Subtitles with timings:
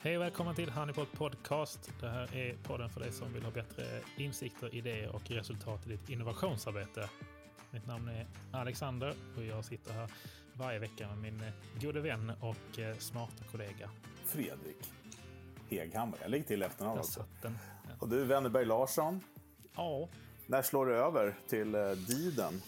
[0.00, 1.90] Hej och välkommen till Honeypot Podcast.
[2.00, 3.84] Det här är podden för dig som vill ha bättre
[4.16, 7.08] insikter, idéer och resultat i ditt innovationsarbete.
[7.70, 10.10] Mitt namn är Alexander och jag sitter här
[10.54, 11.42] varje vecka med min
[11.80, 13.90] gode vän och eh, smarta kollega.
[14.24, 14.90] Fredrik
[15.68, 16.18] Heghammar.
[16.22, 17.24] Jag lägger till efternamn också.
[17.42, 17.50] Ja.
[17.98, 19.20] Och du, Wennerberg Larsson.
[19.76, 20.08] Ja,
[20.46, 22.62] När slår du över till eh, Diden?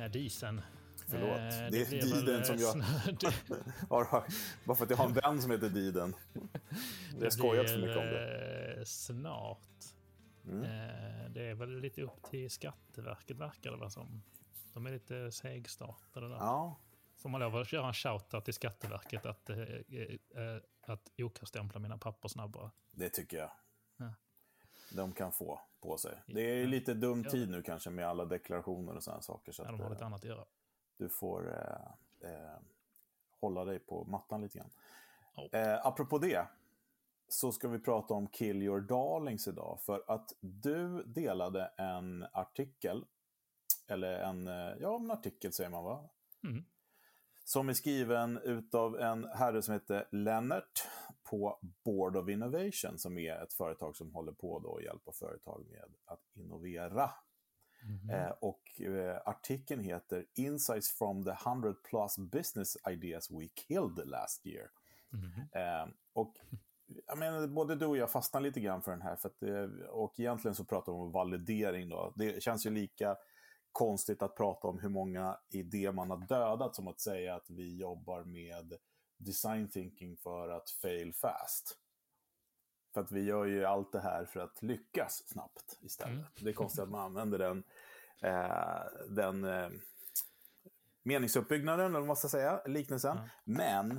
[0.00, 0.60] eh, disen.
[1.10, 1.38] Förlåt.
[1.38, 2.74] Eh, Det är blir Diden eh, som jag-
[3.88, 4.24] Har-
[4.66, 6.16] Bara för att jag har en vän som heter Diden.
[7.18, 8.74] Det har skojats för mycket om det.
[8.78, 9.58] eh, Snart.
[10.44, 10.62] Mm.
[10.64, 14.22] Eh, Det är väl lite upp till Skatteverket verkar det vara som.
[14.72, 16.36] De är lite segstartade där.
[16.36, 16.80] Ja,
[17.16, 21.98] Får man lov att göra en shoutout till Skatteverket att, eh, eh, att OK-stämpla mina
[21.98, 22.70] papper snabbare?
[22.90, 23.50] det tycker jag.
[23.96, 24.14] Ja.
[24.92, 26.18] De kan få på sig.
[26.26, 29.52] Det är ju lite dum tid nu kanske med alla deklarationer och sådana saker.
[29.52, 30.44] Så Ja, de har eh, lite annat att göra.
[31.00, 32.58] Du får eh, eh,
[33.40, 34.70] hålla dig på mattan lite grann.
[35.34, 35.58] Ja.
[35.58, 36.46] Eh, apropå det,
[37.28, 39.78] så ska vi prata om Kill Your Darlings idag.
[39.80, 43.04] För att du delade en artikel,
[43.86, 46.08] eller en, eh, ja, en artikel säger man va?
[46.44, 46.64] Mm.
[47.44, 50.88] Som är skriven utav en herre som heter Lennart
[51.22, 55.66] på Board of Innovation, som är ett företag som håller på då och hjälper företag
[55.70, 57.10] med att innovera.
[57.82, 58.10] Mhm.
[58.10, 64.46] Eh, och eh, artikeln heter Insights from the 100 plus business ideas we killed last
[64.46, 64.70] year.
[65.10, 65.48] Mhm.
[65.52, 66.34] Eh, och
[67.06, 69.16] jag menar, både du och jag fastnar lite grann för den här.
[69.16, 71.88] För att, det- och egentligen så pratar vi om validering.
[71.88, 72.12] Då.
[72.16, 73.16] Det känns ju lika
[73.72, 77.76] konstigt att prata om hur många idéer man har dödat som att säga att vi
[77.76, 78.74] jobbar med
[79.16, 81.78] design thinking för att fail fast.
[82.94, 86.14] För att vi gör ju allt det här för att lyckas snabbt istället.
[86.14, 86.26] Mm.
[86.40, 87.62] Det är konstigt att man använder den,
[88.22, 89.68] eh, den eh,
[91.02, 93.16] meningsuppbyggnaden, eller vad man ska säga, liknelsen.
[93.16, 93.28] Ja.
[93.44, 93.90] Men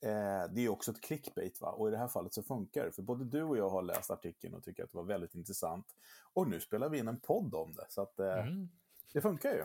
[0.00, 1.68] eh, det är också ett clickbait, va?
[1.70, 2.92] och i det här fallet så funkar det.
[2.92, 5.86] För både du och jag har läst artikeln och tycker att det var väldigt intressant.
[6.32, 8.68] Och nu spelar vi in en podd om det, så att, eh, Mm.
[9.12, 9.64] det funkar ju.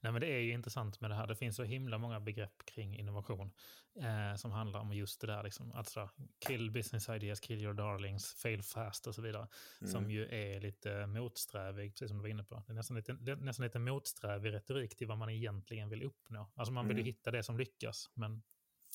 [0.00, 1.26] Nej, men det är ju intressant med det här.
[1.26, 3.50] Det finns så himla många begrepp kring innovation
[4.00, 5.42] eh, som handlar om just det där.
[5.42, 6.10] Liksom, alltså,
[6.46, 9.48] kill business ideas, kill your darlings, fail fast och så vidare.
[9.80, 9.92] Mm.
[9.92, 12.62] Som ju är lite motsträvig, precis som du var inne på.
[12.66, 16.50] Det är nästan lite, nästan lite motsträvig retorik till vad man egentligen vill uppnå.
[16.54, 17.06] Alltså man vill ju Mm.
[17.14, 18.42] hitta det som lyckas, men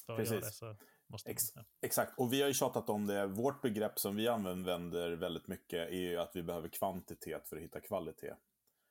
[0.06, 0.46] för att göra Precis.
[0.46, 0.76] det så
[1.08, 1.34] måste man...
[1.34, 1.64] Ex- Ja.
[1.82, 3.28] Exakt, och vi har ju tjatat om det.
[3.28, 7.62] Vårt begrepp som vi använder väldigt mycket är ju att vi behöver kvantitet för att
[7.64, 8.34] hitta kvalitet.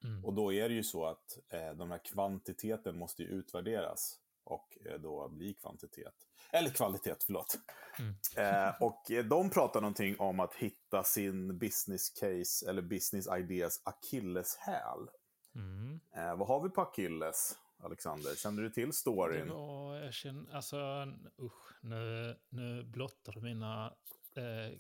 [0.05, 0.25] Mm.
[0.25, 4.79] Och då är det ju så att eh, de här kvantiteten måste ju utvärderas och
[4.87, 6.15] eh, då bli kvantitet.
[6.51, 7.59] Eller kvalitet, förlåt.
[7.99, 8.15] Mm.
[8.37, 13.81] Eh, och eh, de pratar någonting om att hitta sin business case eller business ideas
[13.85, 15.09] akilleshäl.
[15.55, 16.01] Mm.
[16.17, 18.35] Eh, vad har vi på akilles, Alexander?
[18.35, 19.49] Känner du till Det storyn?
[19.49, 21.07] var, jag känner, alltså
[21.43, 23.95] usch, nu, nu blottar du mina
[24.37, 24.73] eh,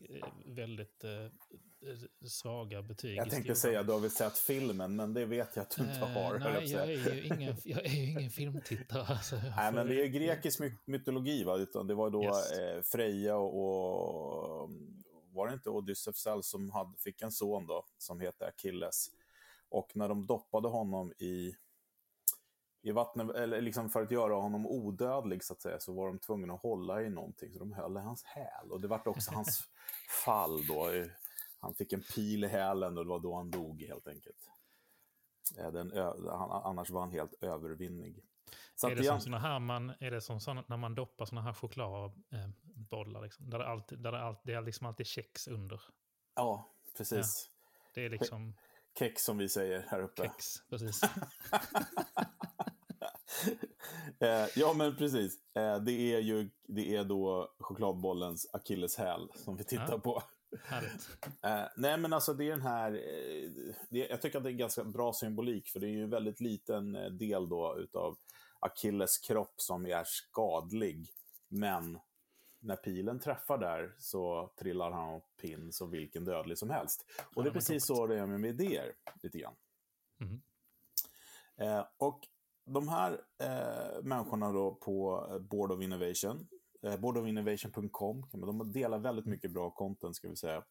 [0.47, 1.27] väldigt eh,
[2.29, 3.17] svaga betyg.
[3.17, 5.95] Jag tänkte säga du har väl sett filmen, men det vet jag att du inte
[6.01, 6.33] Eh, har.
[6.33, 7.11] jag nej, att jag säga.
[7.11, 9.03] är, ju ingen, jag är ju ingen filmtittare.
[9.09, 11.57] Alltså, jag Nej, men det är grekisk my- mytologi, va?
[11.57, 12.53] Utan det var då Yes.
[12.53, 14.71] eh, Freja och, och
[15.33, 19.07] var det inte Odysseus som hade, fick en son då, som heter Achilles.
[19.69, 21.55] Och när de doppade honom i,
[22.82, 26.19] i vattnet, eller liksom för att göra honom odödlig så att säga, så var de
[26.19, 28.70] tvungna att hålla i någonting, så de höll i hans häl.
[28.72, 29.69] Och det var också hans
[30.25, 30.87] fall då.
[31.60, 34.50] Han fick en pil i hälen och det var då han dog helt enkelt.
[35.59, 35.92] Eh, Den,
[36.65, 38.25] annars var han helt övervinnig.
[38.75, 41.42] Så är det igen- som här man, är det som såna, när man doppar såna
[41.42, 45.81] här chokladbollar, liksom, där det, alltid, där det, alltid, det är liksom alltid kex under.
[46.34, 47.50] Ja, precis.
[47.94, 48.54] Det är liksom
[48.98, 50.22] Kex som vi säger här uppe.
[50.22, 51.01] kex, precis.
[54.21, 55.39] Eh, ja, men precis.
[55.54, 59.98] Eh, det är ju det är då chokladbollens akilleshäl som vi tittar Ja.
[59.98, 60.22] på.
[61.42, 62.91] Eh, nej, men alltså det är den här...
[63.91, 66.41] Det, jag tycker att det är ganska bra symbolik, för det är ju en väldigt
[66.41, 68.16] liten del då utav
[68.60, 71.09] Achilles kropp som är skadlig.
[71.48, 71.98] Men
[72.60, 77.04] när pilen träffar där så trillar han av pinn som vilken dödlig som helst.
[77.34, 78.92] Och det är precis så det är med idéer,
[79.22, 79.54] lite grann.
[80.18, 80.42] Mhm.
[81.56, 82.21] Eh, och
[82.64, 86.48] de här eh, människorna då på eh, Board of Innovation,
[86.82, 90.64] eh, boardofinnovation.com, de delar väldigt mycket bra content ska vi säga.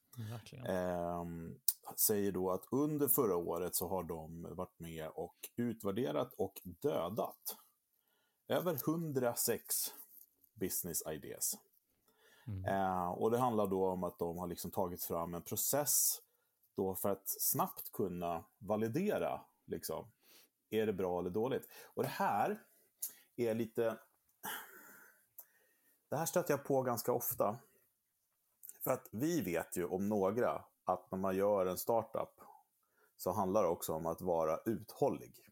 [0.66, 1.56] Ehm,
[1.98, 7.58] säger då att under förra året så har de varit med och utvärderat och dödat
[8.48, 9.76] över 106
[10.54, 11.54] business ideas.
[12.48, 12.66] Mm.
[12.66, 16.22] Eh, och det handlar då om att de har liksom tagit fram en process
[16.76, 20.12] då för att snabbt kunna validera, liksom,
[20.72, 21.68] är det bra eller dåligt?
[21.84, 22.64] Och det här
[23.36, 23.98] är lite...
[26.10, 27.58] Det här stöter jag på ganska ofta.
[28.84, 32.42] För att vi vet ju om några att när man gör en startup
[33.18, 35.51] så handlar det också om att vara uthållig.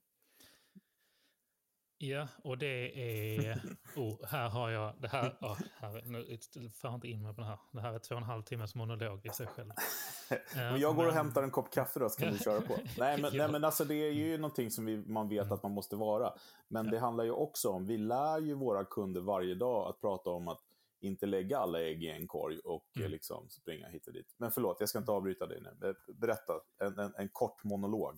[2.01, 3.61] Ja, och det är...
[3.95, 4.93] Oh, här har jag...
[5.01, 7.59] Det här, oh, här, nu får inte in mig på det här.
[7.71, 9.71] Det här är två och en halv timmes monolog i sig själv.
[10.55, 12.75] men jag går och hämtar en kopp kaffe då, så kan vi köra på.
[12.97, 13.37] Nej, men, ja.
[13.43, 15.53] nej, men alltså det är ju någonting som vi, man vet mm.
[15.53, 16.33] att man måste vara.
[16.67, 16.91] Men ja.
[16.91, 20.47] det handlar ju också om, vi lär ju våra kunder varje dag att prata om
[20.47, 20.61] att
[21.01, 23.11] inte lägga alla ägg i en korg och mm.
[23.11, 24.35] liksom springa hit och dit.
[24.37, 25.95] Men förlåt, jag ska inte avbryta dig nu.
[26.13, 28.17] Berätta, en, en, en kort monolog.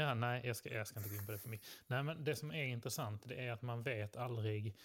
[0.00, 1.68] Ja, nej, jag ska, jag ska inte gå in på det för mycket.
[1.86, 4.76] Nej, men det som är intressant det är att man vet aldrig,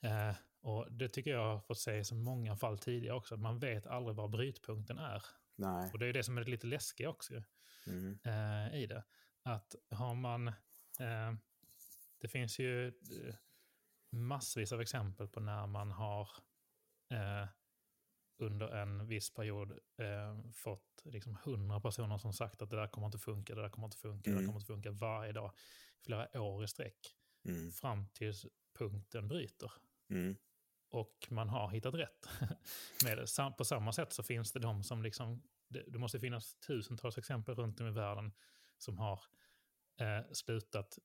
[0.00, 3.40] eh, och det tycker jag har fått säga i så många fall tidigare också, att
[3.40, 5.22] man vet aldrig var brytpunkten är.
[5.56, 5.90] Nej.
[5.92, 7.42] Och det är det som är lite läskigt också
[7.86, 8.18] mm.
[8.24, 9.04] eh, i det.
[9.42, 11.34] Att har man, eh,
[12.20, 13.34] det finns ju eh,
[14.10, 16.28] massvis av exempel på när man har
[17.10, 17.48] eh,
[18.38, 23.06] under en viss period eh, fått liksom hundra personer som sagt att det där kommer
[23.06, 24.22] inte funka, det där kommer inte funka, mm.
[24.22, 24.46] det där mm.
[24.46, 25.52] kommer inte funka varje dag,
[26.04, 27.16] flera år i sträck.
[27.44, 27.72] Mm.
[27.72, 28.46] Fram tills
[28.78, 29.72] punkten bryter.
[30.10, 30.36] Mm.
[30.88, 32.28] Och man har hittat rätt
[33.04, 33.28] med.
[33.58, 37.54] På samma sätt så finns det de som liksom, det, det måste finnas tusentals exempel
[37.54, 38.32] runt om i världen
[38.78, 39.20] som har
[40.00, 40.98] eh, slutat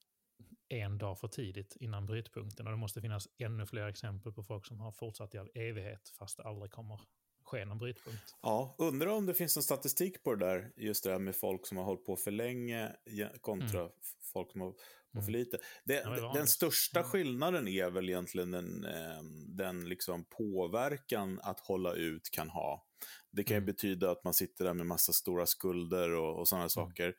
[0.70, 2.68] en dag för tidigt innan brytpunkten.
[2.68, 6.10] Och det måste finnas ännu fler exempel på folk som har fortsatt i all evighet
[6.20, 7.02] fast det aldrig kommer
[7.44, 8.36] ske någon brytpunkt.
[8.42, 11.68] Ja, undrar om det finns någon statistik på det där, just det här med folk
[11.68, 12.96] som har hållit på för länge
[13.42, 13.92] kontra mm.
[14.34, 14.82] folk som har hållit
[15.14, 15.40] på för mm.
[15.40, 15.58] lite.
[15.84, 17.12] Det, ja, den största mm.
[17.12, 22.88] skillnaden är väl egentligen den, ehm, den liksom påverkan att hålla ut kan ha.
[23.32, 23.66] Det kan ju mm.
[23.66, 26.70] betyda att man sitter där med massa stora skulder och, och sådana mm.
[26.70, 27.14] saker.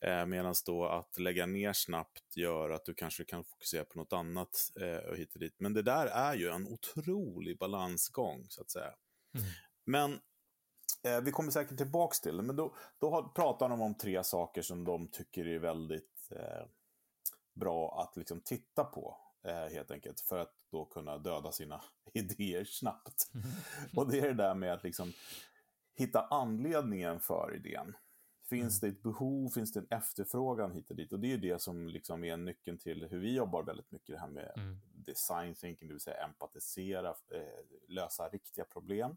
[0.00, 4.12] Eh, Medan då att lägga ner snabbt gör att du kanske kan fokusera på något
[4.12, 5.54] annat eh, och hit och dit.
[5.58, 8.94] Men det där är ju en otrolig balansgång, så att säga.
[9.34, 9.46] Mm.
[9.84, 10.20] Men
[11.02, 12.42] eh, vi kommer säkert tillbaka till det.
[12.42, 16.66] Men då, då har, pratar de om tre saker som de tycker är väldigt eh,
[17.54, 19.16] bra att liksom titta på.
[19.70, 20.20] Helt enkelt.
[20.20, 21.82] För att då kunna döda sina
[22.14, 23.30] idéer snabbt.
[23.34, 23.46] Mm.
[23.96, 25.12] Och det är det där med att liksom
[25.94, 27.94] hitta anledningen för idén.
[28.50, 28.92] Finns mm.
[28.92, 31.12] det ett behov, finns det en efterfrågan hit och dit?
[31.12, 34.20] Och det är det som liksom är nyckeln till hur vi jobbar väldigt mycket, det
[34.20, 34.80] här med mm.
[34.92, 39.16] design thinking, det vill säga empatisera, eh, lösa riktiga problem.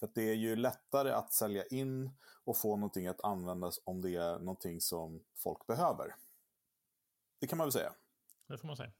[0.00, 2.10] För det är ju lättare att sälja in
[2.44, 6.16] och få någonting att användas om det är någonting som folk behöver.
[7.38, 7.94] Det kan man väl säga.
[8.46, 8.92] Det får man säga.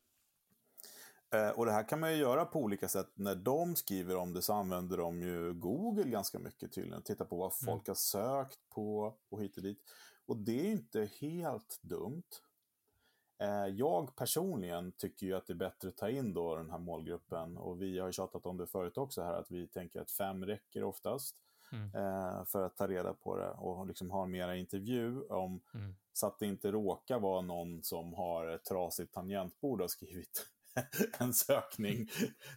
[1.32, 3.08] Eh, och det här kan man ju göra på olika sätt.
[3.14, 7.02] När de skriver om det så använder de ju Google ganska mycket tydligen.
[7.02, 7.84] Titta på vad folk mm.
[7.86, 9.78] har sökt på och hit och dit.
[10.26, 12.22] Och det är inte helt dumt.
[13.38, 16.78] Eh, jag personligen tycker ju att det är bättre att ta in då den här
[16.78, 17.56] målgruppen.
[17.56, 20.46] Och vi har ju tjatat om det förut också här, att vi tänker att fem
[20.46, 21.36] räcker oftast.
[21.72, 21.94] Mm.
[21.94, 25.94] Eh, för att ta reda på det och liksom ha en mera intervju om, mm.
[26.12, 30.51] så att det inte råkar vara någon som har ett trasigt tangentbord och skrivit
[31.18, 32.08] en sökning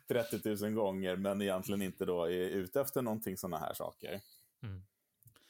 [0.07, 4.21] 30 000 gånger men egentligen inte då är ute efter någonting sådana här saker.
[4.63, 4.83] Mm.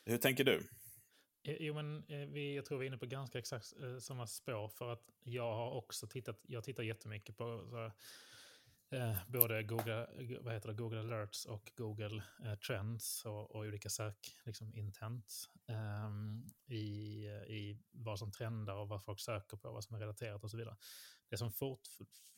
[0.05, 0.67] Hur tänker du?
[1.43, 4.67] Jo, men eh, vi, jag tror vi är inne på ganska exakt eh, samma spår
[4.67, 7.91] för att jag har också tittat, jag tittar jättemycket på så,
[8.95, 10.07] eh, både Google,
[10.41, 15.34] vad heter det, Google alerts och Google eh, trends och, och, olika sök liksom intent
[15.67, 20.43] eh, i, i vad som trendar och vad folk söker på, vad som är relaterat
[20.43, 20.75] och så vidare.
[21.29, 21.88] Det som, fort,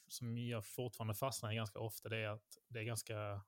[0.08, 3.42] som jag fortfarande fastnar i ganska ofta det är att det är ganska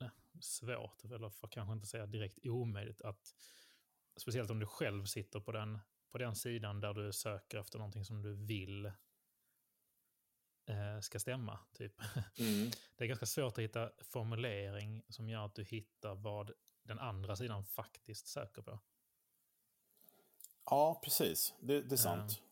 [0.00, 3.34] nej, svårt, eller för kanske inte säga direkt omöjligt, att
[4.16, 5.78] speciellt om du själv sitter på den,
[6.10, 8.86] på den sidan där du söker efter någonting som du vill
[10.66, 11.58] eh, ska stämma.
[11.72, 12.00] Typ.
[12.38, 12.70] Mm.
[12.96, 16.52] Det är ganska svårt att hitta formulering som gör att du hittar vad
[16.82, 18.80] den andra sidan faktiskt söker på.
[20.64, 21.54] Ja, precis.
[21.60, 22.42] Det, det är sant.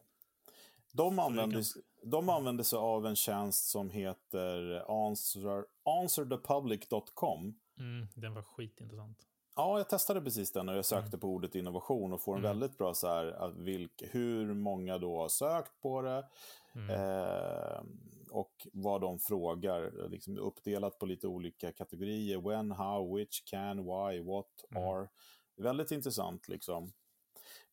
[0.96, 1.64] De, använder,
[2.02, 7.58] de använder sig av en tjänst som heter answer, answerthepublic.com.
[7.78, 9.18] Mm, den var skitintressant.
[9.56, 11.20] Ja, jag testade precis den och jag sökte mm.
[11.20, 12.50] på ordet innovation och får en mm.
[12.50, 16.26] väldigt bra så här, vilk, hur många då har sökt på det
[16.74, 16.90] mm.
[16.90, 17.82] eh,
[18.30, 20.08] och vad de frågar.
[20.08, 22.38] Liksom uppdelat på lite olika kategorier.
[22.38, 24.88] When, how, which, can, why, what, mm.
[24.88, 25.08] are.
[25.56, 26.92] Väldigt intressant liksom.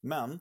[0.01, 0.39] Men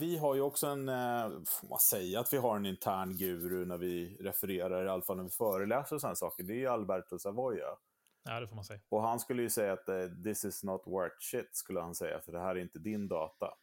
[0.00, 3.66] vi har ju också en, eh, får man säga att vi har en intern guru
[3.66, 6.44] när vi refererar, i alla fall när vi föreläser och sådana saker.
[6.44, 7.76] Det är ju Alberto Savoia.
[8.24, 8.80] Ja, det får man säga.
[8.88, 12.20] Och han skulle ju säga att uh, this is not worth shit, skulle han säga,
[12.20, 13.54] för det här är inte din data.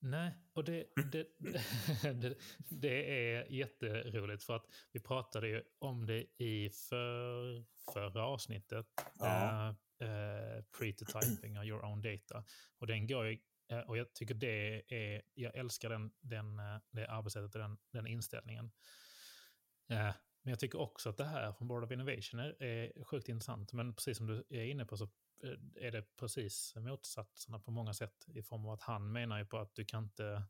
[0.00, 1.26] Nej, och det, det,
[2.12, 2.34] det,
[2.68, 8.86] det, är jätteroligt för att vi pratade ju om det i för, förra avsnittet.
[9.18, 9.68] Ja.
[10.00, 12.44] Eh, eh, pre-to-typing av your own data.
[12.78, 13.38] Och den går ju, eh,
[13.86, 18.06] och jag tycker det är, jag älskar den, den, eh, det arbetssättet och den, den
[18.06, 18.70] inställningen.
[19.88, 23.28] Eh, men jag tycker också att det här från Board of Innovation är, är sjukt
[23.28, 23.72] intressant.
[23.72, 25.04] Men precis som du är inne på så
[25.42, 28.24] eh, är det precis motsatserna på många sätt.
[28.28, 30.42] I form av att han menar ju på att du kan inte,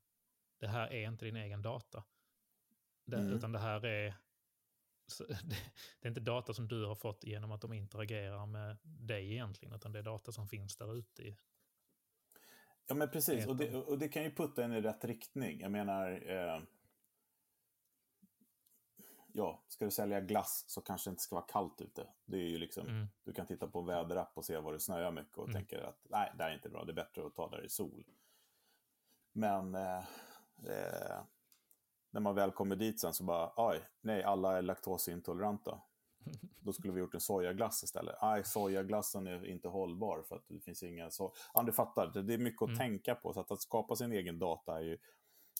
[0.58, 2.04] det här är inte din egen data.
[3.04, 3.32] Det, mm.
[3.32, 4.14] Utan det här är,
[6.00, 9.74] det är inte data som du har fått genom att de interagerar med dig egentligen,
[9.74, 11.22] utan det är data som finns där ute.
[11.22, 11.36] I
[12.88, 13.46] ja, men precis.
[13.46, 15.60] Och det, och det, kan ju putta en i rätt riktning.
[15.60, 16.62] Jag menar, eh,
[19.32, 22.06] ja, ska du sälja glass så kanske det inte ska vara kallt ute.
[22.24, 23.06] Det är ju liksom, mm.
[23.24, 25.54] Du kan titta på en väderapp och se var det snöar mycket och mm.
[25.54, 27.68] tänker att nej, det här är inte bra, det är bättre att ta där i
[27.68, 28.04] sol.
[29.32, 29.98] Men eh,
[30.64, 31.20] eh,
[32.10, 35.80] när man väl kommer dit sen så bara, oj, nej, alla är laktosintoleranta.
[36.60, 38.16] Då skulle vi gjort en sojaglass istället.
[38.22, 41.10] Nej, sojaglassen är inte hållbar för att det finns inga...
[41.10, 41.32] Så...
[41.54, 42.78] Ja, du fattar, det är mycket att mm.
[42.78, 43.32] tänka på.
[43.32, 44.98] Så att, att skapa sin egen data är ju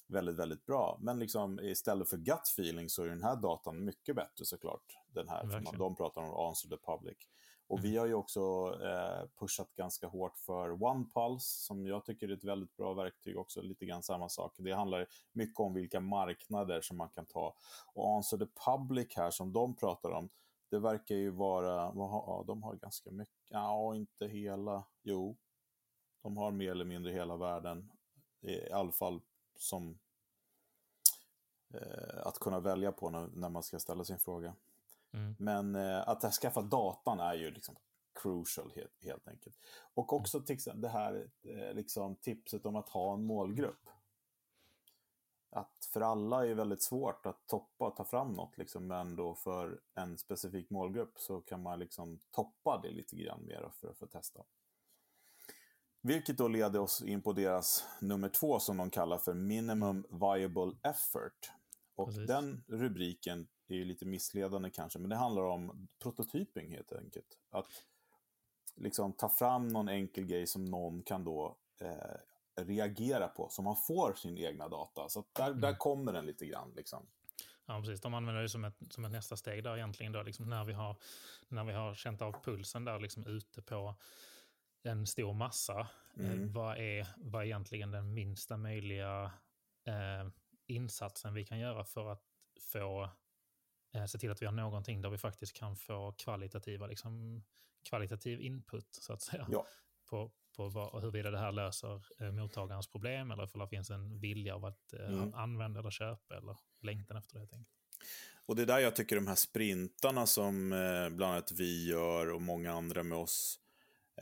[0.07, 0.99] väldigt, väldigt bra.
[1.01, 4.99] Men liksom, istället för gut feeling så är den här datan mycket bättre såklart.
[5.13, 7.19] Den här, för de pratar om answer the public.
[7.69, 7.91] Och mm.
[7.91, 8.41] vi har ju också
[8.83, 13.63] eh, pushat ganska hårt för OnePulse som jag tycker är ett väldigt bra verktyg också,
[13.63, 14.55] lite grann samma sak.
[14.59, 17.55] Det handlar mycket om vilka marknader som man kan ta.
[17.95, 20.29] Och Answer the Public här som de pratar om,
[20.71, 25.37] det verkar ju vara, vad har, de har ganska mycket, ja inte hela, jo,
[26.23, 27.91] de har mer eller mindre hela världen,
[28.41, 29.21] i alla fall
[29.57, 29.99] som
[31.75, 34.55] eh, att kunna välja på när, när man ska ställa sin fråga.
[35.13, 35.35] Mm.
[35.39, 37.77] Men eh, att skaffa datan är ju liksom
[38.23, 39.57] crucial helt, helt enkelt.
[39.95, 40.81] Och också mm.
[40.81, 43.89] det här eh, liksom, tipset om att ha en målgrupp.
[45.51, 49.35] Att för alla är väldigt svårt att toppa och ta fram något, liksom, men då
[49.35, 53.99] för en specifik målgrupp så kan man liksom toppa det lite grann mer för att
[53.99, 54.43] få testa.
[56.03, 60.73] Vilket då leder oss in på deras nummer två som de kallar för Minimum Viable
[60.83, 61.53] Effort.
[61.95, 62.27] Och Precis.
[62.27, 67.39] den rubriken är ju lite missledande kanske, men det handlar om prototyping helt enkelt.
[67.51, 67.85] Att
[68.77, 72.17] liksom ta fram någon enkel grej som någon kan då eh,
[72.65, 75.09] reagera på, så man får sin egna data.
[75.09, 75.61] Så där, mm.
[75.61, 76.73] där kommer den lite grann.
[76.77, 77.07] Liksom.
[77.67, 78.01] Ja, precis.
[78.01, 80.13] De använder det som ett, som ett nästa steg där egentligen.
[80.13, 80.97] Då, liksom när, vi har,
[81.49, 83.95] när vi har känt av pulsen där liksom ute på
[84.83, 85.89] en stor massa.
[86.17, 86.43] Eh, mm.
[86.43, 89.33] Eh, vad, är, vad är egentligen den minsta möjliga
[89.85, 90.29] eh,
[90.67, 92.23] insatsen vi kan göra för att
[92.61, 93.11] få
[93.95, 97.43] eh, se till att vi har någonting där vi faktiskt kan få kvalitativa, liksom,
[97.89, 99.47] kvalitativ input så att säga.
[99.51, 99.67] Ja.
[100.11, 104.21] På, på vad, huruvida det här löser eh, mottagarens problem eller om det finns en
[104.21, 105.35] vilja av att eh, mm.
[105.35, 107.77] använda eller köpa eller längtan efter det helt enkelt.
[108.47, 112.31] Och det är där jag tycker de här sprintarna som eh, bland annat vi gör
[112.31, 113.61] och många andra med oss,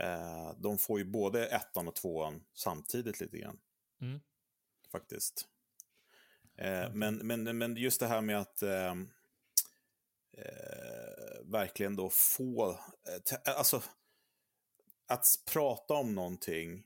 [0.01, 3.59] eh, de får ju både ettan och tvåan samtidigt lite grann.
[4.01, 4.21] Mm.
[4.93, 5.49] Faktiskt.
[6.57, 8.95] Eh, men, men, men just det här med att eh,
[10.33, 13.83] eh, verkligen då få, eh, alltså
[15.07, 16.83] att prata om någonting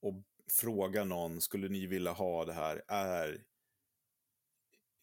[0.00, 0.14] och
[0.50, 3.44] fråga någon, skulle ni vilja ha det här, är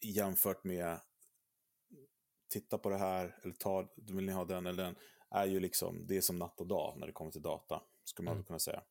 [0.00, 1.00] jämfört med
[2.48, 4.96] titta på det här, eller ta, vill ni ha den eller den,
[5.30, 8.24] är ju liksom, det är som natt och dag när det kommer till data, skulle
[8.24, 8.44] man mm.
[8.44, 8.82] kunna säga.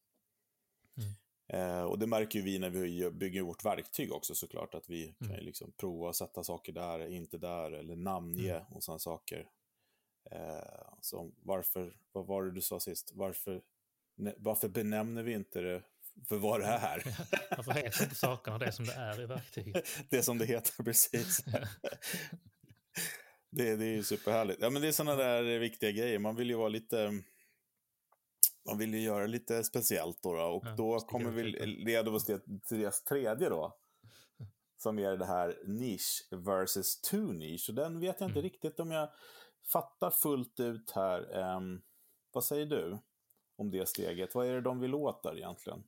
[0.97, 1.13] Mm.
[1.47, 5.33] Eh, och det märker vi när vi bygger vårt verktyg också såklart, att vi mm.
[5.33, 8.65] kan liksom prova att sätta saker där, inte där, eller namnge mm.
[8.69, 9.49] och sådana saker.
[10.31, 13.11] Eh, så varför, vad var det du sa sist?
[13.13, 13.61] Varför,
[14.15, 15.83] ne, varför benämner vi inte det
[16.27, 17.03] för vad det är?
[17.57, 19.87] varför heter inte sakerna det som det är i verktyget?
[20.09, 21.43] det som det heter, precis.
[23.49, 24.61] det, det är ju superhärligt.
[24.61, 26.19] Ja, men det är sådana där viktiga grejer.
[26.19, 27.23] Man vill ju vara lite
[28.67, 32.25] man vill ju göra lite speciellt då, då och ja, då kommer vi leda oss
[32.25, 33.77] till deras tredje då.
[34.77, 37.71] Som är det här niche versus two niche.
[37.71, 38.51] Och den vet jag inte mm.
[38.51, 39.09] riktigt om jag
[39.71, 41.37] fattar fullt ut här.
[41.55, 41.81] Um,
[42.31, 42.97] vad säger du
[43.57, 44.35] om det steget?
[44.35, 45.83] Vad är det de vill åt där egentligen?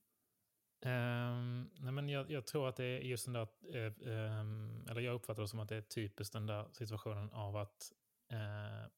[0.86, 5.02] Um, nej men jag, jag, tror att det är just den där, uh, um, eller
[5.02, 7.92] jag uppfattar det som att det är typiskt den där situationen av att
[8.34, 8.90] uh,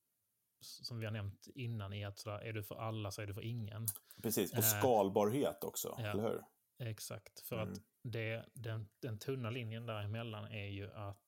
[0.62, 3.34] som vi har nämnt innan, i att sådär, är du för alla så är du
[3.34, 3.86] för ingen.
[4.24, 6.44] Precis, och eh, skalbarhet också, ja, eller hur?
[6.90, 7.72] Exakt, för mm.
[7.72, 11.21] att det, den, den tunna linjen däremellan är ju att eh,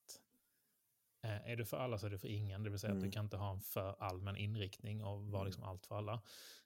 [1.28, 2.98] är du för alla så är du för ingen, det vill säga mm.
[2.98, 3.12] att du mm.
[3.12, 5.46] kan inte ha en för allmän inriktning och vara mm.
[5.46, 6.22] liksom allt för alla.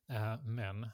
[0.08, 0.84] Eh, men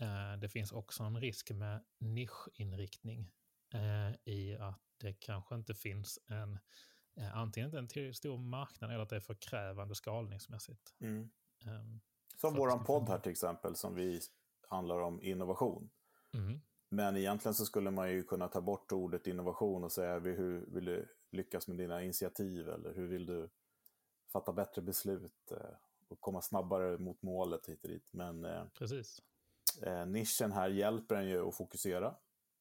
[0.00, 3.30] eh, det finns också en risk med nischinriktning
[3.74, 6.58] eh, i att det kanske inte finns en
[7.18, 10.94] Eh, antingen inte en tillräckligt stor marknad eller att det är för krävande skalningsmässigt.
[11.00, 11.30] Mm.
[11.66, 12.00] Um.
[12.36, 14.20] Som vår podd här till exempel, som vi
[14.68, 15.90] handlar om innovation.
[16.34, 16.60] Mm.
[16.88, 20.84] Men egentligen så skulle man ju kunna ta bort ordet innovation och säga hur vill
[20.84, 23.48] du lyckas med dina initiativ eller hur vill du
[24.32, 25.76] fatta bättre beslut eh,
[26.08, 28.08] och komma snabbare mot målet hit och dit.
[28.10, 29.22] Men eh, Precis.
[29.82, 32.14] eh, nischen här hjälper en ju att fokusera,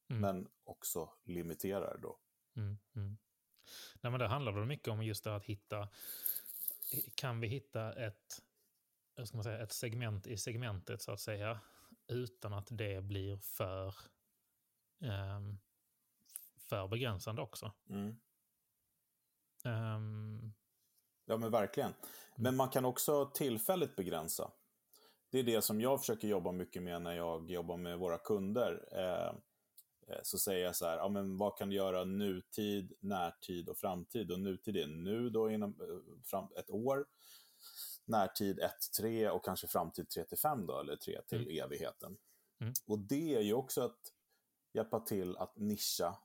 [0.09, 0.21] Mm.
[0.21, 2.17] men också limiterar då.
[2.55, 3.17] Mm, mm.
[4.01, 5.89] Nej, men det handlar väl mycket om just det att hitta,
[7.15, 8.41] kan vi hitta ett,
[9.25, 11.59] ska man säga, ett segment i segmentet så att säga,
[12.07, 13.95] utan att det blir för,
[15.01, 15.57] ehm,
[16.57, 17.71] för begränsande också.
[17.89, 18.19] Mm.
[19.67, 20.53] Ehm,
[21.29, 21.93] Ja, men verkligen.
[22.36, 24.51] Men man kan också tillfälligt begränsa.
[25.31, 28.88] Det är det som jag försöker jobba mycket med när jag jobbar med våra kunder.
[28.91, 29.27] Eh,
[30.13, 33.77] eh, så säger jag så här, ja, men vad kan du göra nutid, närtid och
[33.77, 34.31] framtid?
[34.31, 37.05] Och nutid är nu då inom eh, fram, ett år,
[38.05, 41.63] närtid 1 3 och kanske framtid 3 till 5 då, eller 3 till Mm.
[41.65, 42.17] evigheten.
[42.62, 42.74] Mm.
[42.88, 44.00] Och det är ju också att
[44.74, 46.17] hjälpa till att nischa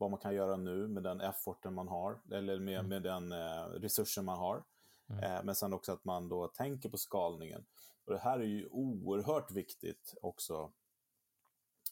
[0.00, 2.88] vad man kan göra nu med den efforten man har, eller med, Mm.
[2.88, 4.64] med den eh, resursen man har.
[5.10, 5.24] Mm.
[5.24, 7.66] Eh, men sen också att man då tänker på skalningen.
[8.04, 10.72] Och det här är ju oerhört viktigt också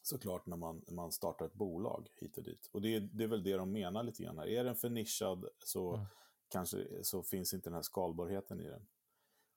[0.02, 2.68] såklart när man, när man startar ett bolag hit och dit.
[2.72, 4.46] Och det är, det är väl det de menar lite grann här.
[4.46, 6.06] Är den för nischad så Mm.
[6.48, 8.86] kanske så finns inte den här skalbarheten i den.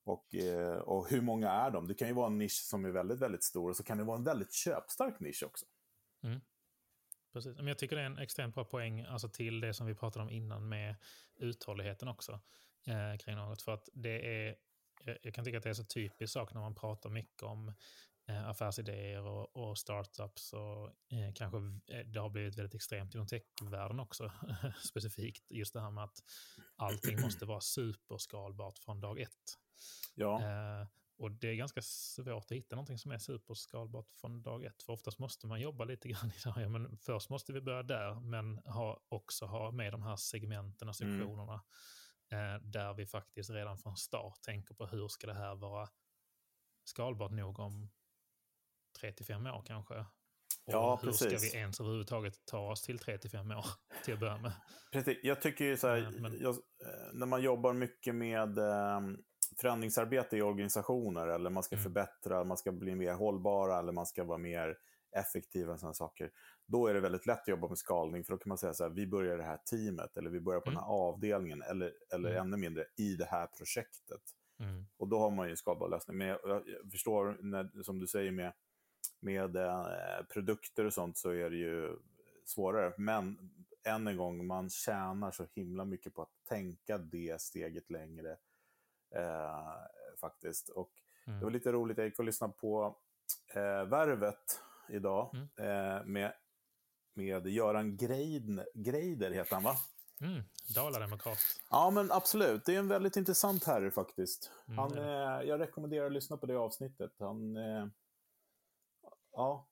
[0.03, 1.87] Och, eh, och hur många är de?
[1.87, 4.03] Det kan ju vara en nisch som är väldigt, väldigt stor och så kan det
[4.03, 5.65] vara en väldigt köpstark nisch också.
[7.33, 7.57] Precis.
[7.57, 10.23] Men jag tycker det är en extremt bra poäng alltså till det som vi pratade
[10.23, 10.95] om innan med
[11.35, 12.39] uthålligheten också.
[12.87, 13.61] Eh, kring något.
[13.61, 14.55] För att det är,
[15.21, 17.73] jag- kan tycka att det är så typiskt sak när man pratar mycket om
[18.27, 20.53] eh, affärsidéer och, och startups.
[20.53, 24.31] Och, eh, kanske v- det har blivit väldigt extremt inom techvärlden också.
[24.89, 26.17] Specifikt just det här med att
[26.75, 29.57] allting måste vara superskalbart från dag ett.
[30.15, 30.87] Ja, Eh,
[31.21, 34.83] och det är ganska svårt att hitta någonting som är superskalbart från dag ett.
[34.83, 36.61] För oftast måste man jobba lite grann i det här.
[36.61, 40.89] Ja, men först måste vi börja där, men ha, också ha med de här segmenten
[40.89, 41.19] och Mm.
[41.19, 41.63] sektionerna.
[42.31, 45.89] Eh, där vi faktiskt redan från start tänker på hur ska det här vara
[46.83, 47.89] skalbart nog om
[48.99, 49.95] tre till fem år kanske.
[50.65, 51.53] Och Ja, hur ska precis.
[51.53, 53.65] vi ens överhuvudtaget ta oss till tre till fem år
[54.05, 54.53] till att börja med?
[54.91, 55.17] Precis.
[55.23, 58.99] Jag tycker ju så här, Ja, men- jag, eh, när man jobbar mycket med eh,
[59.57, 61.83] förändringsarbete i organisationer, eller man ska Mm.
[61.83, 64.77] förbättra, man ska bli mer hållbara, eller man ska vara mer
[65.15, 66.31] effektiva och sådana saker.
[66.65, 68.83] Då är det väldigt lätt att jobba med skalning, för då kan man säga så
[68.83, 70.75] här, vi börjar det här teamet, eller vi börjar på Mm.
[70.75, 72.41] den här avdelningen, eller, eller Mm.
[72.41, 74.21] ännu mindre, i det här projektet.
[74.59, 74.85] Mm.
[74.97, 76.17] Och då har man ju skalbar lösning.
[76.17, 78.53] Men jag, jag förstår, när, som du säger med,
[79.19, 81.97] med eh, produkter och sånt, så är det ju
[82.45, 82.93] svårare.
[82.97, 83.37] Men
[83.83, 88.37] än en gång, man tjänar så himla mycket på att tänka det steget längre.
[89.15, 90.69] Eh, faktiskt.
[90.69, 90.91] Och
[91.27, 91.39] Mm.
[91.39, 92.97] det var lite roligt, jag gick och lyssnade på
[93.55, 95.47] eh, Värvet idag Mm.
[95.97, 96.33] eh, med,
[97.13, 99.75] med Göran Greidner, Greider, heter han va?
[100.21, 100.43] Mm.
[100.75, 101.37] Dalademokrat.
[101.69, 102.65] Ja, men absolut.
[102.65, 104.51] Det är en väldigt intressant herre faktiskt.
[104.67, 107.11] Mm, Han, eh, jag rekommenderar att lyssna på det avsnittet.
[107.19, 107.85] Han, eh,
[109.31, 109.67] ja.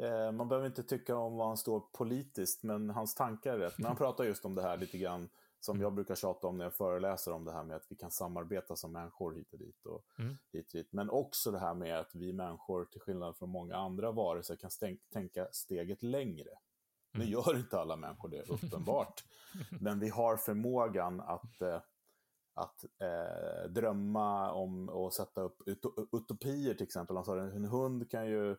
[0.00, 3.78] Eh, man behöver inte tycka om vad han står politiskt, men hans tankar är rätt.
[3.78, 5.28] Men han pratar just om det här lite grann
[5.64, 8.10] som jag brukar tjata om när jag föreläser om det här med att vi kan
[8.10, 9.86] samarbeta som människor hit och dit.
[9.86, 10.36] Och Mm.
[10.52, 10.92] hit och dit.
[10.92, 14.70] Men också det här med att vi människor, till skillnad från många andra varelser, kan
[15.12, 16.50] tänka steget längre.
[17.12, 17.32] Nu Mm.
[17.32, 19.24] gör inte alla människor det, uppenbart.
[19.80, 21.80] Men vi har förmågan att, eh,
[22.54, 27.16] att eh, drömma om och sätta upp uto- utopier till exempel.
[27.16, 28.56] Alltså en hund kan ju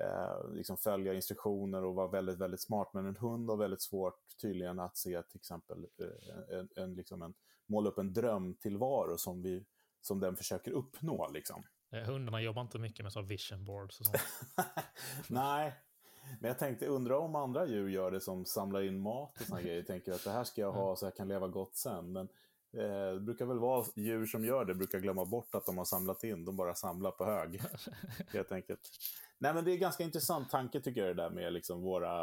[0.00, 2.90] eh, liksom följa instruktioner och vara väldigt, väldigt smart.
[2.92, 7.22] Men en hund har väldigt svårt tydligen att se till exempel eh, en, en, liksom
[7.22, 7.34] en,
[7.66, 9.64] måla upp en drömtillvaro som, vi,
[10.00, 11.30] som den försöker uppnå.
[11.30, 11.62] Liksom.
[11.90, 14.22] Eh, Hundarna jobbar inte mycket med så vision boards och sånt.
[15.28, 15.72] Nej,
[16.40, 19.62] men jag tänkte, undra om andra djur gör det som samlar in mat och såna
[19.62, 19.82] grejer.
[19.82, 22.12] Tänker att det här ska jag ha så jag kan leva gott sen.
[22.12, 22.28] Men
[22.74, 26.24] det brukar väl vara djur som gör det, brukar glömma bort att de har samlat
[26.24, 26.44] in.
[26.44, 27.60] De bara samlar på hög,
[28.28, 28.90] helt enkelt.
[29.38, 32.22] Nej, men det är ganska intressant tanke tycker jag det där med liksom våra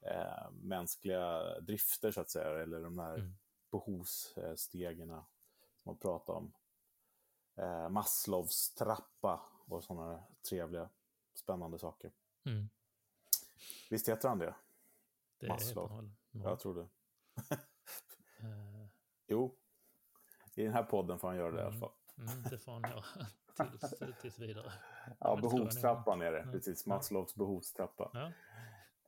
[0.00, 2.62] eh, mänskliga drifter så att säga.
[2.62, 3.34] Eller de här Mm.
[3.70, 5.24] behovsstegen som
[5.82, 6.52] man pratar om.
[7.56, 10.88] Eh, Maslows trappa och sådana trevliga,
[11.34, 12.12] spännande saker.
[12.44, 12.68] Mm.
[13.90, 14.54] Visst heter han det?
[15.38, 16.10] Det Maslow.
[16.30, 16.88] Ja, Jag tror det.
[18.40, 18.86] Eh,
[19.26, 19.54] Jo,
[20.58, 21.80] i den här podden får han göra det i alla Mm.
[21.80, 21.90] fall.
[22.18, 23.04] Mm, det får han göra
[23.70, 24.72] tills, tills vidare.
[25.20, 26.42] Ja, behovstrappan är det.
[26.46, 26.52] Ja.
[26.52, 26.86] Precis.
[26.86, 28.10] Maslows behovstrappa.
[28.12, 28.32] Ja.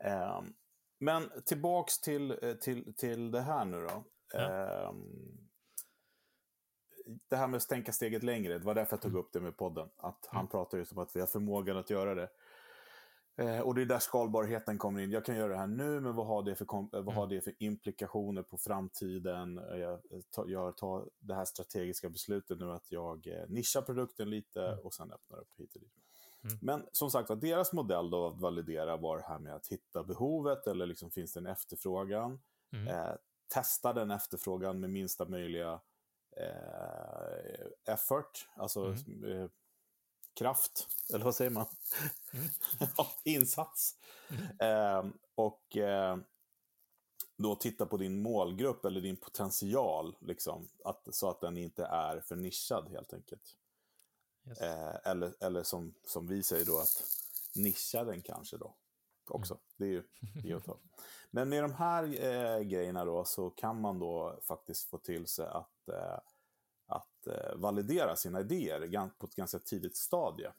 [0.09, 0.55] Ehm,
[0.99, 4.05] men tillbaks till, eh, till, till det här nu då.
[4.33, 4.41] Ja.
[4.41, 5.49] Ehm,
[7.29, 9.57] det här med att tänka steget längre, det var därför jag tog upp det med
[9.57, 9.89] podden.
[9.97, 10.51] Att han Mm.
[10.51, 12.31] pratar just om att vi har förmågan att göra det.
[13.37, 15.11] Eh, och det är där skalbarheten kommer in.
[15.11, 17.35] Jag kan göra det här nu, men vad har det för, eh, vad har Mm.
[17.35, 19.59] det för implikationer på framtiden?
[19.59, 24.31] Eh, Jag tar, jag tar det här strategiska beslutet nu att jag eh, nischar produkten
[24.31, 24.79] lite Mm.
[24.79, 25.93] och sen öppnar upp hit och dit.
[26.45, 26.59] Mm.
[26.63, 30.03] Men som sagt, att deras modell då att validera var det här med att hitta
[30.03, 32.41] behovet eller liksom finns det en efterfrågan.
[32.73, 32.89] Mm.
[32.89, 33.15] Eh,
[33.49, 35.81] testa den efterfrågan med minsta möjliga
[36.37, 39.25] eh, effort, alltså Mm.
[39.43, 39.49] eh,
[40.41, 41.67] kraft, eller vad säger man?
[42.33, 42.47] Mm.
[43.25, 43.95] insats.
[44.29, 45.07] Mm.
[45.07, 46.17] Eh, och eh,
[47.37, 52.21] då titta på din målgrupp eller din potential, liksom, att, så att den inte är
[52.21, 53.57] för nischad helt enkelt.
[54.49, 54.61] Yes.
[54.61, 57.03] Eh, eller eller som, som vi säger då, att
[57.55, 58.75] nischa den kanske då
[59.29, 59.59] också.
[59.77, 60.05] Det är
[60.45, 60.79] ju och ta.
[61.31, 65.47] Men med de här eh, grejerna då så kan man då faktiskt få till sig
[65.47, 66.19] att, eh,
[67.21, 70.53] att eh, validera sina idéer på ett ganska tidigt stadie.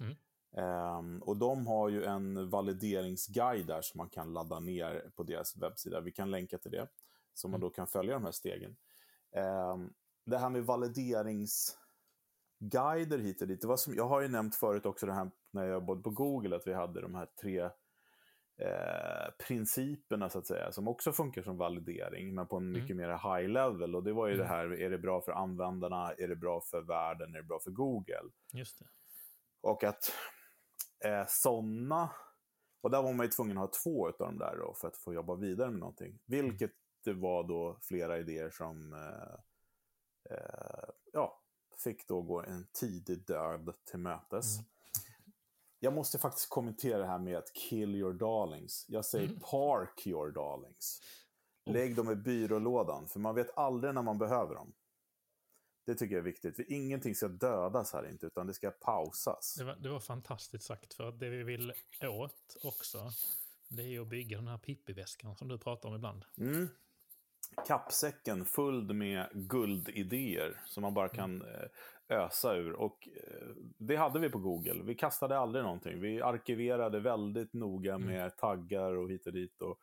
[0.00, 0.16] Mm.
[0.56, 5.56] Ehm, och de har ju en valideringsguide där som man kan ladda ner på deras
[5.56, 6.00] webbsida.
[6.00, 6.88] Vi kan länka till det,
[7.34, 7.68] så man Mm.
[7.68, 8.76] då kan följa de här stegen.
[9.32, 9.92] Ehm,
[10.24, 13.60] det här med valideringsguider hit och dit.
[13.60, 16.10] Det var som, jag har ju nämnt förut också det här när jag jobbade på
[16.10, 17.70] Google, att vi hade de här tre
[18.58, 23.08] eh, principerna så att säga, som också funkar som validering, men på en mycket mer
[23.08, 23.96] high level.
[23.96, 24.46] Och det var ju Mm.
[24.46, 27.60] det här, är det bra för användarna, är det bra för världen, är det bra
[27.60, 28.30] för Google?
[28.52, 28.86] Just det.
[29.60, 30.12] Och att
[31.04, 32.10] eh, sådana,
[32.80, 34.96] och där var man ju tvungen att ha två av de där då, för att
[34.96, 36.18] få jobba vidare med någonting.
[36.26, 36.72] Vilket
[37.04, 39.34] det var då flera idéer som eh,
[40.36, 41.42] eh, ja,
[41.84, 44.58] fick då gå en tidig död till mötes.
[44.58, 44.68] Mm.
[45.80, 48.84] Jag måste faktiskt kommentera det här med att kill your darlings.
[48.88, 49.40] Jag säger Mm.
[49.40, 51.02] park your darlings.
[51.66, 54.72] Lägg dem i byrålådan, för man vet aldrig när man behöver dem.
[55.86, 56.56] Det tycker jag är viktigt.
[56.56, 59.54] För ingenting ska dödas här inte, utan det ska pausas.
[59.58, 63.10] Det var, det var fantastiskt sagt, för att det vi vill åt också,
[63.68, 66.24] det är att bygga den här Pippi-väskan som du pratar om ibland.
[66.38, 66.68] Mm.
[67.66, 71.68] Kappsäcken full med guldidéer som man bara kan eh,
[72.18, 72.72] ösa ur.
[72.72, 74.82] Och eh, det hade vi på Google.
[74.84, 76.00] Vi kastade aldrig någonting.
[76.00, 78.08] Vi arkiverade väldigt noga Mm.
[78.08, 79.62] med taggar och hit och dit.
[79.62, 79.78] Och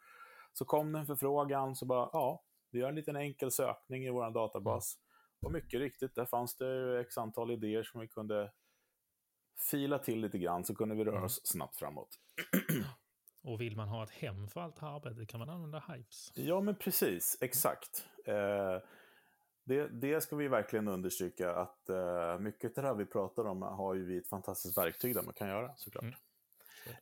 [0.54, 4.10] så kom det en förfrågan, så bara, ja, vi gör en liten enkel sökning i
[4.10, 4.98] vår databas.
[5.42, 8.52] Och mycket riktigt, där fanns det x antal idéer som vi kunde
[9.72, 11.26] fila till lite grann, så kunde vi röra Mm.
[11.26, 12.20] oss snabbt framåt.
[13.46, 16.32] Och vill man ha ett hem för allt det här arbetet kan man använda Hypes.
[16.36, 17.38] Ja, men precis.
[17.42, 18.06] Exakt.
[18.26, 18.78] Eh,
[19.64, 23.62] det, det ska vi verkligen understryka att eh, mycket av det här vi pratar om
[23.62, 26.04] har ju vi ett fantastiskt verktyg där man kan göra såklart.
[26.04, 26.16] Mm.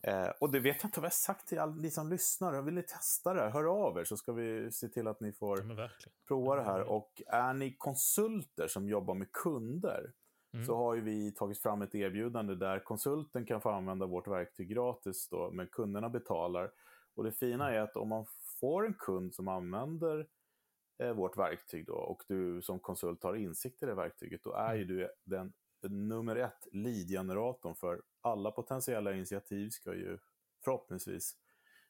[0.02, 2.62] Eh, och det vet jag inte vad jag sagt till alla ni som lyssnar.
[2.62, 3.50] Vill ni testa det?
[3.50, 5.90] Hör av er så ska vi se till att ni får Ja,
[6.28, 6.80] prova det här.
[6.80, 6.88] Mm.
[6.88, 10.12] Och är ni konsulter som jobbar med kunder
[10.54, 10.66] Mm.
[10.66, 14.70] så har ju vi tagit fram ett erbjudande där konsulten kan få använda vårt verktyg
[14.70, 16.72] gratis då, men kunderna betalar.
[17.16, 18.26] Och det fina är att om man
[18.60, 20.28] får en kund som använder
[20.98, 24.76] eh, vårt verktyg då, och du som konsult har insikt i det verktyget, då är
[24.76, 30.18] ju du den nummer ett lead-generatorn för alla potentiella initiativ ska ju
[30.64, 31.38] förhoppningsvis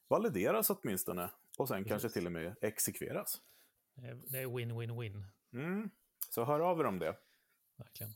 [0.08, 2.12] valideras åtminstone och sen kanske Precis.
[2.12, 3.42] till och med exekveras.
[3.94, 5.24] Det är- Det är win-win-win.
[5.52, 5.90] Mm.
[6.30, 7.16] Så hör av er om det.
[7.76, 8.12] Verkligen.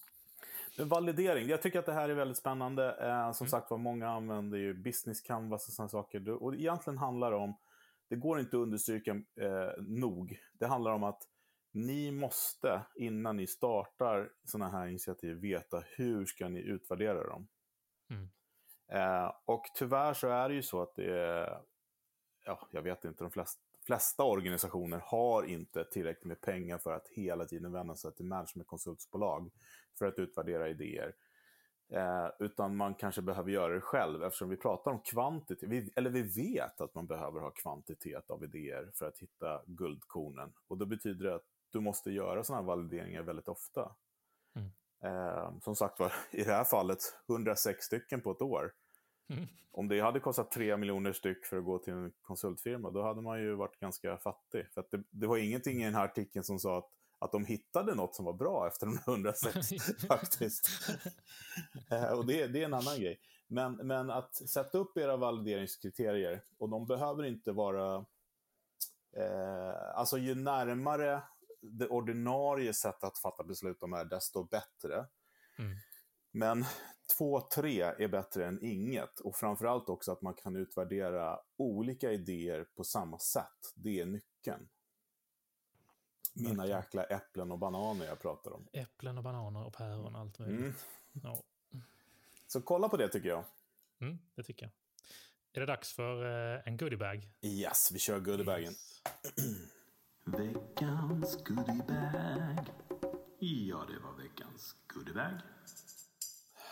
[0.84, 2.88] Validering, jag tycker att det här är väldigt spännande.
[2.90, 3.50] Eh, som Mm.
[3.50, 6.42] sagt var, många använder ju business canvas och sådana saker.
[6.42, 7.56] Och egentligen handlar det om,
[8.08, 9.10] det går inte att understryka
[9.40, 10.38] eh, nog.
[10.52, 11.22] Det handlar om att
[11.72, 17.48] ni måste, innan ni startar sådana här initiativ, veta hur ska ni utvärdera dem.
[18.10, 18.28] Mm.
[18.92, 21.58] Eh, och tyvärr så är det ju så att det är,
[22.44, 27.08] ja, jag vet inte, de flesta, flesta organisationer har inte tillräckligt med pengar för att
[27.08, 29.50] hela tiden vända sig till managementkonsultbolag
[29.98, 31.14] för att utvärdera idéer.
[31.92, 36.10] Eh, utan man kanske behöver göra det själv eftersom vi pratar om kvantitet, vi, eller
[36.10, 40.52] vi vet att man behöver ha kvantitet av idéer för att hitta guldkornen.
[40.68, 43.96] Och då betyder det att du måste göra sådana här valideringar väldigt ofta.
[44.56, 44.70] Mm.
[45.04, 46.98] Eh, som sagt var, i det här fallet
[47.28, 48.72] 106 stycken på ett år.
[49.30, 49.46] Mm.
[49.70, 53.20] Om det hade kostat 3 miljoner styck för att gå till en konsultfirma, då hade
[53.20, 54.66] man ju varit ganska fattig.
[54.74, 57.94] För det, det var ingenting i den här artikeln som sa att, att de hittade
[57.94, 59.68] något som var bra efter de 106
[60.08, 60.68] faktiskt.
[61.90, 63.20] Eh, och det, det är en annan grej.
[63.46, 67.96] Men, men att sätta upp era valideringskriterier, och de behöver inte vara...
[69.16, 71.22] Eh, alltså ju närmare
[71.62, 75.06] det ordinarie sättet att fatta beslut om är, desto bättre.
[75.58, 75.76] Mm.
[76.32, 76.64] Men
[77.16, 79.20] två, tre är bättre än inget.
[79.20, 83.72] Och framförallt också att man kan utvärdera olika idéer på samma sätt.
[83.74, 84.68] Det är nyckeln.
[86.34, 88.68] mina jäkla äpplen och bananer jag pratar om.
[88.72, 90.60] Äpplen och bananer och päron och allt möjligt.
[90.60, 90.74] Mm.
[91.22, 91.42] Ja.
[92.46, 93.44] Så kolla på det tycker jag.
[94.00, 94.72] Mm, det tycker jag.
[95.52, 96.24] Är det dags för
[96.56, 97.28] eh, en goodiebag?
[97.42, 98.72] Yes, vi kör goodiebagen.
[98.72, 99.04] Yes.
[100.24, 102.72] Veckans goodiebag.
[103.38, 105.32] Ja, det var veckans goodiebag.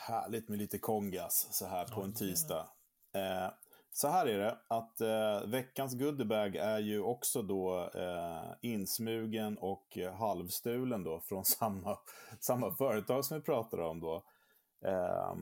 [0.08, 2.68] Härligt med lite kongas så här på en tisdag.
[3.14, 3.50] Eh,
[3.92, 9.98] så här är det, att eh, veckans goodiebag är ju också då eh, insmugen och
[10.18, 11.98] halvstulen då från samma,
[12.40, 14.24] samma företag som vi pratade om då.
[14.84, 15.34] Eh,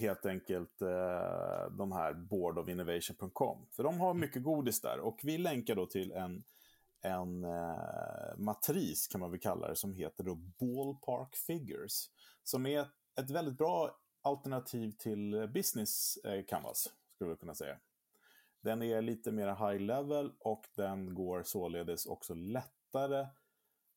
[0.00, 3.66] helt enkelt eh, de här boardofinnovation.com.
[3.76, 6.44] För de har mycket godis där och vi länkar då till en,
[7.02, 12.10] en eh, matris kan man väl kalla det som heter då Ballpark Figures.
[12.42, 17.78] Som är ett väldigt bra alternativ till Business eh, Canvas skulle vi kunna säga.
[18.60, 23.26] Den är lite mer high level och den går således också lättare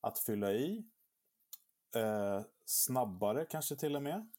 [0.01, 0.83] att fylla i.
[1.95, 4.31] Eh, snabbare kanske till och med.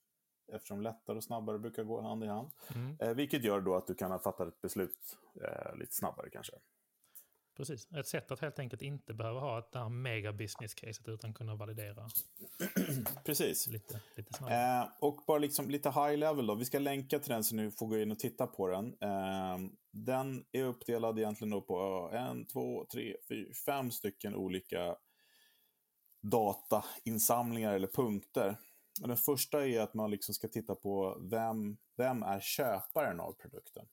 [0.52, 2.50] Eftersom lättare och snabbare brukar gå hand i hand.
[2.74, 6.52] Mm, Eh, vilket gör då att du kan fatta ett beslut eh, lite snabbare kanske.
[7.60, 7.92] Precis.
[7.92, 11.54] Ett sätt att helt enkelt inte behöva ha ett det här mega business-caset utan kunna
[11.54, 12.08] validera
[13.24, 13.66] Precis.
[13.66, 14.80] lite, lite snabbare.
[14.80, 16.54] Eh, och bara liksom lite high level då.
[16.54, 18.86] Vi ska länka till den så ni får gå in och titta på den.
[19.00, 19.58] Eh,
[19.92, 24.96] den är uppdelad egentligen på en, två, tre, fyra, fem stycken olika
[26.22, 28.56] datainsamlingar eller punkter.
[29.02, 33.32] Och den första är att man liksom ska titta på vem, vem är köparen av
[33.32, 33.86] produkten.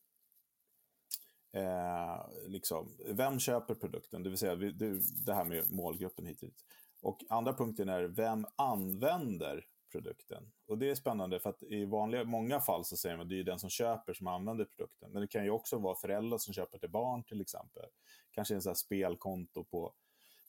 [1.52, 4.24] Eh, liksom, vem köper produkten?
[4.24, 6.66] Det vill säga det, det här med målgruppen hit och dit.
[7.02, 10.52] Och andra punkten är vem använder produkten?
[10.68, 13.40] Och det är spännande för att i vanliga, många fall så säger man att det
[13.40, 15.12] är den som köper som använder produkten.
[15.12, 17.86] Men det kan ju också vara föräldrar som köper till barn till exempel.
[18.32, 19.94] Kanske en sån här spelkonto på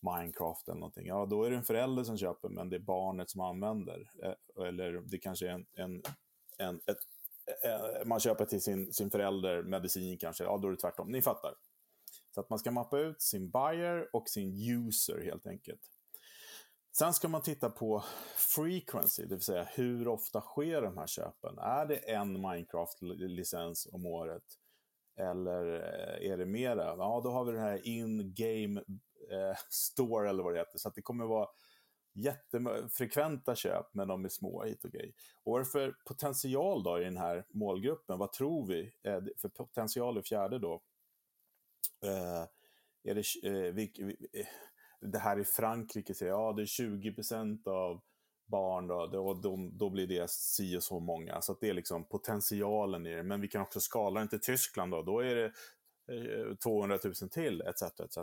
[0.02, 1.06] Minecraft eller någonting.
[1.06, 4.10] Ja, då är det en förälder som köper men det är barnet som använder.
[4.22, 6.02] Eh, Eller det kanske är en, en,
[6.58, 6.98] en ett,
[7.64, 10.44] Eh, man köper till sin, sin förälder medicin kanske.
[10.44, 11.12] Ja, då är det tvärtom.
[11.12, 11.54] Ni fattar.
[12.34, 15.80] Så att man ska mappa ut sin buyer och sin user helt enkelt.
[16.98, 18.04] Sen ska man titta på
[18.36, 21.58] frequency, det vill säga hur ofta sker de här köpen?
[21.58, 24.42] Är det en Minecraft-licens om året?
[25.16, 26.84] Eller eh, är det mera?
[26.84, 28.80] Ja, då har vi det här in-game
[29.30, 30.78] eh, store eller vad det heter.
[30.78, 31.48] Så att det kommer vara
[32.18, 35.14] jättefrekventa köp, men de är små hit och grej.
[35.44, 38.18] Och vad är det för potential då i den här målgruppen?
[38.18, 38.92] Vad tror vi?
[39.02, 40.82] Eh, för potential i fjärde då?
[42.04, 42.44] Eh,
[43.02, 44.46] är det, eh, vi, vi,
[45.00, 48.00] det här i Frankrike, säger ja det är 20% av
[48.46, 51.40] barn, då, då, då, då blir det si och så många.
[51.40, 53.22] Så att det är liksom potentialen i det.
[53.22, 55.52] Men vi kan också skala den till Tyskland, då, då är det
[56.12, 57.82] eh, 200 000 till, etc.
[57.82, 58.18] etc.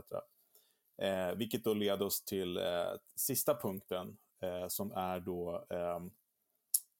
[0.97, 5.99] Eh, vilket då leder oss till eh, sista punkten, eh, som är då eh,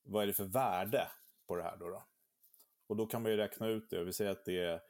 [0.04, 1.08] vad är det för värde
[1.48, 1.90] på det här då?
[1.90, 2.04] då?
[2.88, 4.04] Och då kan man ju räkna ut det.
[4.04, 4.82] Vi säger att det,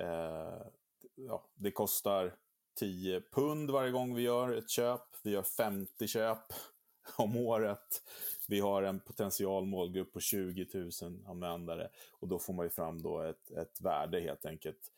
[0.00, 0.66] eh,
[1.14, 2.36] ja, det kostar
[2.74, 5.02] 10 pund varje gång vi gör ett köp.
[5.22, 6.38] Vi gör 50 köp
[7.16, 8.02] om året.
[8.48, 10.90] Vi har en potential målgrupp på 20 000
[11.26, 14.92] användare och då får man ju fram då ett, ett värde helt enkelt.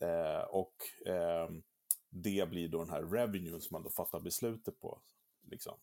[0.00, 1.48] Eh, och eh,
[2.22, 4.98] det blir då den här revenue som man då fattar beslutet på.
[5.50, 5.78] Liksom.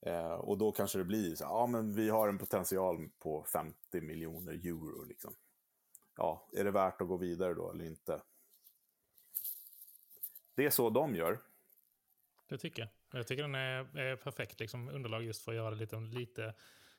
[0.00, 4.00] Eh, och då kanske det blir så ja men vi har en potential på 50
[4.00, 5.04] miljoner euro.
[5.04, 5.34] Liksom.
[6.16, 8.22] Ja, är det värt att gå vidare då eller inte?
[10.54, 11.40] Det är så de gör.
[12.48, 13.18] Det tycker jag.
[13.18, 16.54] Jag tycker den är, är perfekt liksom, underlag just för att göra det lite, lite,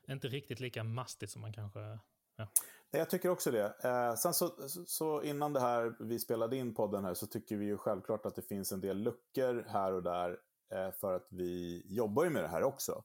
[0.08, 2.00] inte riktigt lika mastigt som man kanske...
[2.39, 2.47] Ja.
[2.91, 3.73] Nej, Jag tycker också det.
[3.84, 7.58] Eh, sen så, så, så innan det här vi spelade in podden här så tycker
[7.58, 10.39] vi ju självklart att det finns en del luckor här och där
[10.73, 13.04] eh, för att vi jobbar ju med det här också.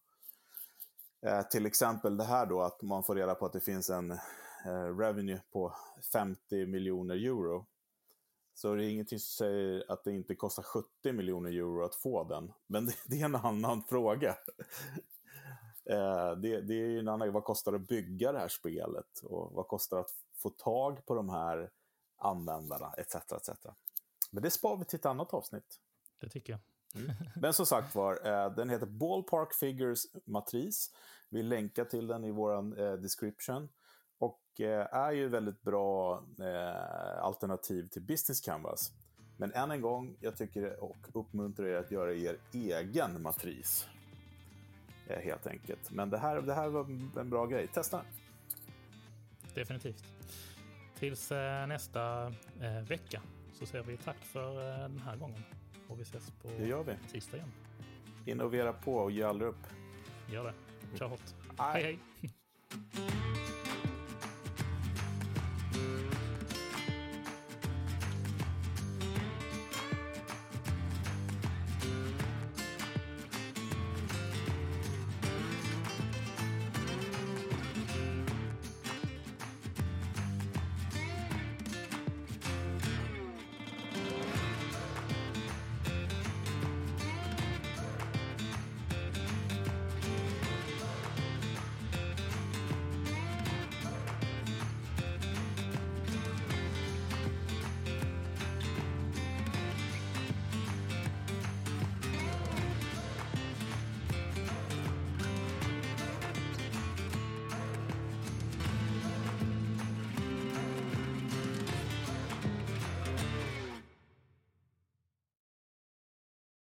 [1.26, 4.10] Eh, till exempel det här då att man får reda på att det finns en
[4.10, 5.74] eh, revenue på
[6.12, 7.66] 50 miljoner euro.
[8.54, 12.24] Så det är ingenting som säger att det inte kostar 70 miljoner euro att få
[12.24, 12.52] den.
[12.66, 14.36] Men det, det är en annan fråga.
[15.84, 19.20] Eh, det, det är ju en annan, vad kostar det att bygga det här spelet?
[19.22, 21.70] Och vad kostar det att få tag på de här
[22.16, 22.92] användarna?
[22.98, 23.50] Etc, etc.
[24.30, 25.80] Men det spar vi till ett annat avsnitt.
[26.20, 26.60] Det tycker jag.
[27.36, 30.90] Men som sagt var, eh, den heter Ballpark Figures matris.
[31.28, 33.68] Vi länkar till den i vår eh, description.
[34.18, 36.24] Och eh, är ju väldigt bra
[37.20, 38.92] alternativ till Business Canvas.
[39.36, 43.86] Men än en gång, jag tycker och uppmuntrar er att göra er egen matris.
[45.08, 45.90] Eh, helt enkelt.
[45.90, 46.80] Men det här, det här var
[47.20, 47.66] en bra grej.
[47.68, 48.02] Testa!
[49.54, 50.04] Definitivt.
[50.98, 52.26] Tills eh, nästa
[52.60, 55.42] eh, vecka så säger vi tack för den här gången.
[55.88, 56.92] Och vi ses på Det gör vi.
[57.12, 57.52] tisdag igen.
[58.26, 59.66] Innovera på och ge aldrig upp.
[60.30, 60.54] Gör det.
[60.98, 61.20] Kör hårt.
[61.58, 61.82] Nej.
[61.82, 61.98] Hej hej!